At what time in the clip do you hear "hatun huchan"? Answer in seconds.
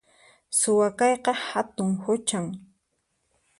1.45-2.47